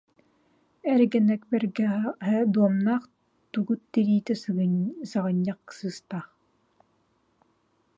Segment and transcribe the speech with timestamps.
[0.93, 3.03] Эргэ нэк бэргэһэ дуомнаах,
[3.53, 4.33] тугут тириитэ
[5.11, 6.27] саҕынньах сыыстаах